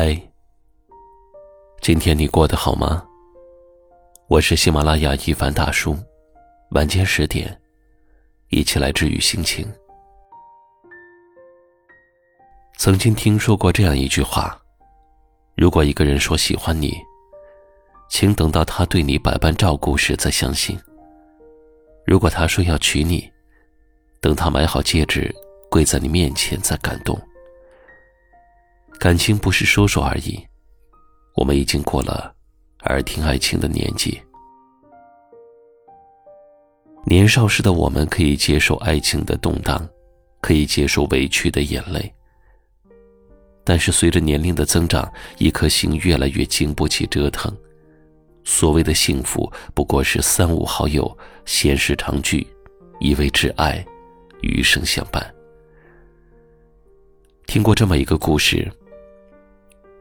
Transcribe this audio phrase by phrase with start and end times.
[0.00, 0.16] 嗨，
[1.80, 3.04] 今天你过得好吗？
[4.28, 5.98] 我是喜马拉雅一凡大叔，
[6.70, 7.60] 晚间十点，
[8.50, 9.66] 一起来治愈心情。
[12.76, 14.56] 曾经听说过这样一句话：
[15.56, 16.96] 如果一个人说喜欢你，
[18.08, 20.78] 请等到他对你百般照顾时再相信；
[22.06, 23.28] 如果他说要娶你，
[24.20, 25.34] 等他买好戒指
[25.68, 27.20] 跪在你面前再感动。
[28.98, 30.44] 感情不是说说而已，
[31.36, 32.34] 我们已经过了
[32.86, 34.20] 耳听爱情的年纪。
[37.06, 39.88] 年少时的我们可以接受爱情的动荡，
[40.40, 42.12] 可以接受委屈的眼泪。
[43.64, 47.56] 但是随着年龄的增长，一颗心越来越经不起折腾。
[48.42, 52.44] 所谓的幸福，不过是三五好友闲时常聚，
[52.98, 53.84] 以为挚爱，
[54.40, 55.24] 余生相伴。
[57.46, 58.68] 听过这么一个故事。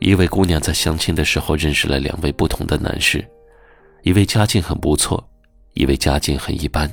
[0.00, 3.22] 一位姑娘在相亲的时候认识了两位不同的男士，
[4.02, 5.22] 一位家境很不错，
[5.74, 6.90] 一位家境很一般。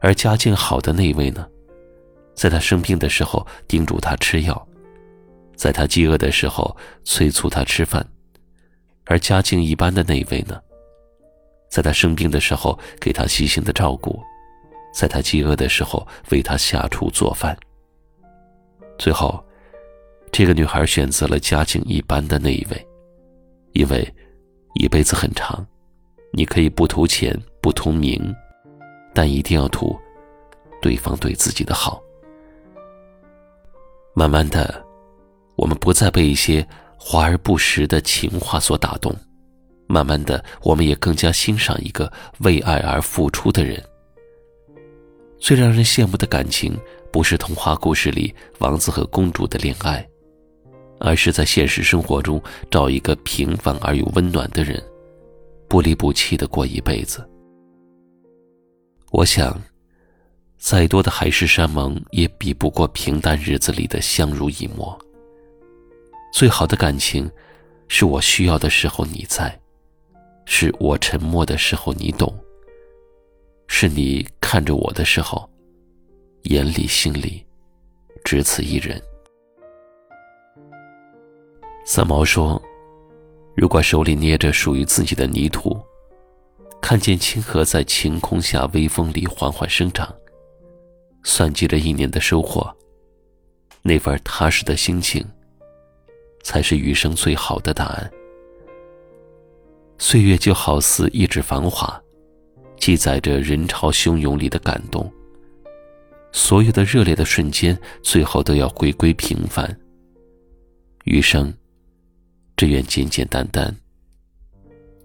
[0.00, 1.46] 而家境好的那位呢，
[2.34, 4.68] 在她生病的时候叮嘱她吃药，
[5.54, 8.02] 在她饥饿的时候催促她吃饭；
[9.06, 10.60] 而家境一般的那位呢，
[11.70, 14.20] 在她生病的时候给她细心的照顾，
[14.92, 17.56] 在她饥饿的时候为她下厨做饭。
[18.98, 19.42] 最后。
[20.36, 22.86] 这个女孩选择了家境一般的那一位，
[23.72, 24.04] 因为
[24.74, 25.64] 一辈子很长，
[26.32, 28.34] 你可以不图钱不图名，
[29.14, 29.96] 但一定要图
[30.82, 32.02] 对方对自己的好。
[34.12, 34.84] 慢慢的，
[35.54, 36.66] 我们不再被一些
[36.98, 39.14] 华而不实的情话所打动，
[39.86, 43.80] 慢慢的，我们也更加欣赏一个为爱而付出的人。
[45.38, 46.76] 最让人羡慕的感情，
[47.12, 50.04] 不是童话故事里王子和公主的恋爱。
[51.04, 54.82] 而是在现实生活中找一个平凡而又温暖的人，
[55.68, 57.28] 不离不弃的过一辈子。
[59.10, 59.60] 我想，
[60.56, 64.98] 再多的海誓山盟也比不过平淡日子里的相濡以沫。
[66.32, 67.30] 最好的感情，
[67.86, 69.60] 是我需要的时候你在，
[70.46, 72.34] 是我沉默的时候你懂，
[73.68, 75.46] 是你看着我的时候，
[76.44, 77.44] 眼里心里
[78.24, 78.98] 只此一人。
[81.86, 82.60] 三毛说
[83.54, 85.78] ：“如果手里捏着属于自己的泥土，
[86.80, 90.12] 看见青禾在晴空下微风里缓缓生长，
[91.24, 92.74] 算计着一年的收获，
[93.82, 95.22] 那份踏实的心情，
[96.42, 98.10] 才是余生最好的答案。
[99.98, 102.02] 岁月就好似一纸繁华，
[102.78, 105.12] 记载着人潮汹涌里的感动。
[106.32, 109.78] 所有的热烈的瞬间，最后都要回归平凡。
[111.04, 111.52] 余生。”
[112.56, 113.74] 只愿简简单单。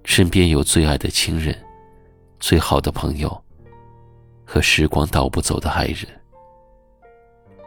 [0.06, 1.56] 身边有最爱的亲人，
[2.40, 3.44] 最好的朋友，
[4.46, 6.08] 和时光倒不走的爱人，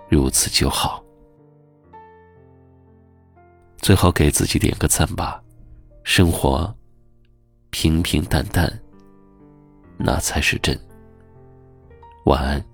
[0.08, 1.04] 如此就好。
[3.78, 5.42] 最好给自己点个赞吧，
[6.04, 6.74] 生活
[7.70, 8.72] 平平淡淡，
[9.98, 10.78] 那才是真。
[12.24, 12.71] 晚安。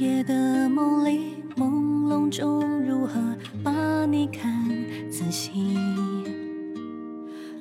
[0.00, 3.20] 夜的梦里，朦胧中如何
[3.62, 4.66] 把你看
[5.10, 5.76] 仔细？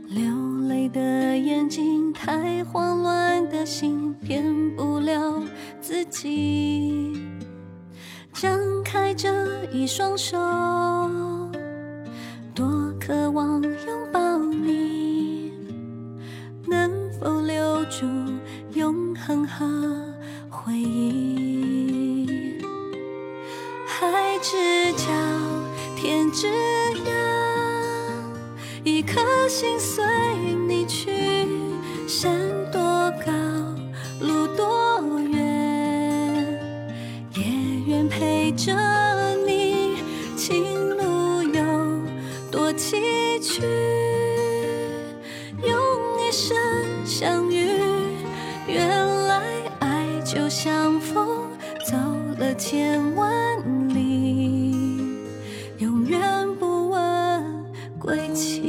[0.07, 0.23] 流
[0.69, 4.41] 泪的眼睛，太慌乱的心，骗
[4.77, 5.43] 不了
[5.81, 7.21] 自己。
[8.31, 10.37] 张开这一双手，
[12.55, 12.65] 多
[13.01, 15.51] 渴望拥抱你，
[16.65, 18.05] 能否留住
[24.39, 25.11] 海之角，
[25.97, 27.11] 天之涯，
[28.85, 29.19] 一颗
[29.49, 30.01] 心随
[30.65, 31.11] 你去，
[32.07, 32.31] 山
[32.71, 32.79] 多
[33.25, 33.33] 高，
[34.21, 36.57] 路多远，
[37.35, 37.43] 也
[37.85, 38.73] 愿陪着
[39.45, 39.97] 你。
[40.37, 41.61] 情路有
[42.49, 42.95] 多崎
[43.41, 43.61] 岖，
[45.61, 45.77] 用
[46.17, 46.55] 一生
[47.05, 47.77] 相遇。
[48.67, 48.87] 原
[49.27, 49.41] 来
[49.79, 51.51] 爱就像风，
[51.85, 51.97] 走
[52.37, 53.18] 了千万。
[58.09, 58.68] 归期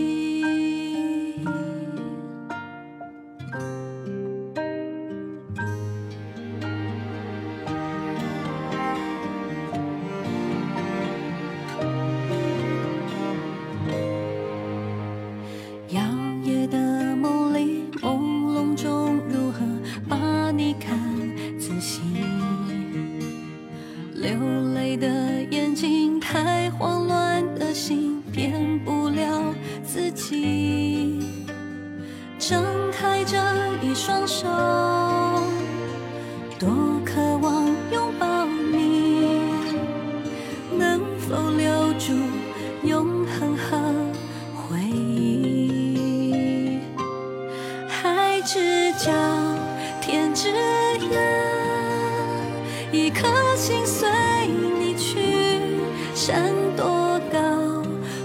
[56.30, 57.40] 山多高，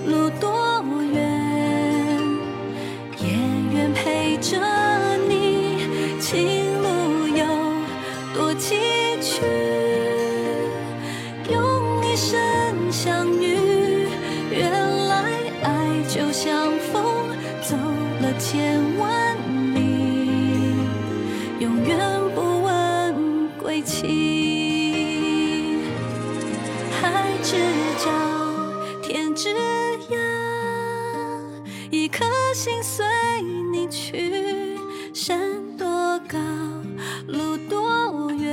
[0.06, 1.18] 路多远，
[3.18, 3.26] 也
[3.74, 4.60] 愿陪着
[5.28, 6.20] 你。
[6.20, 7.44] 情路有
[8.36, 8.76] 多崎
[9.20, 9.42] 岖，
[11.52, 12.32] 用一生
[12.92, 14.08] 相遇。
[14.52, 14.72] 原
[15.08, 15.32] 来
[15.64, 17.04] 爱就像风，
[17.64, 17.76] 走
[18.22, 19.36] 了千万
[19.74, 19.80] 里，
[21.58, 21.98] 永远
[22.36, 24.35] 不问归期。
[32.56, 33.06] 心随
[33.74, 34.78] 你去。
[35.14, 35.38] 山
[35.78, 36.40] 多高，
[37.28, 38.48] 路多远，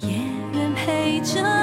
[0.00, 0.10] 也
[0.52, 1.61] 愿陪着。